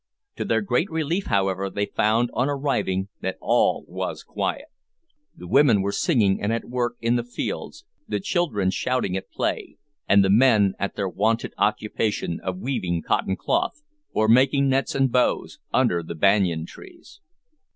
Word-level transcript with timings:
To 0.37 0.45
their 0.45 0.61
great 0.61 0.89
relief, 0.89 1.27
however, 1.27 1.69
they 1.69 1.85
found 1.85 2.31
on 2.33 2.49
arriving 2.49 3.09
that 3.21 3.37
all 3.39 3.85
was 3.87 4.23
quiet. 4.23 4.65
The 5.37 5.47
women 5.47 5.83
were 5.83 5.91
singing 5.91 6.41
and 6.41 6.51
at 6.51 6.65
work 6.65 6.95
in 7.01 7.17
the 7.17 7.23
fields, 7.23 7.85
the 8.07 8.19
children 8.19 8.71
shouting 8.71 9.15
at 9.15 9.29
play, 9.29 9.77
and 10.09 10.25
the 10.25 10.31
men 10.31 10.73
at 10.79 10.95
their 10.95 11.07
wonted 11.07 11.53
occupation 11.55 12.39
of 12.43 12.57
weaving 12.57 13.03
cotton 13.03 13.35
cloth, 13.35 13.83
or 14.11 14.27
making 14.27 14.69
nets 14.69 14.95
and 14.95 15.11
bows, 15.11 15.59
under 15.71 16.01
the 16.01 16.15
banyan 16.15 16.65
trees. 16.65 17.19